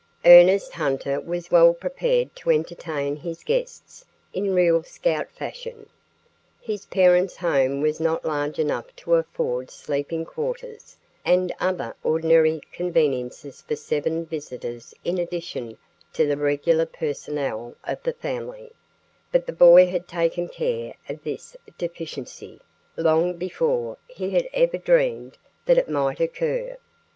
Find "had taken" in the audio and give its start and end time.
19.85-20.49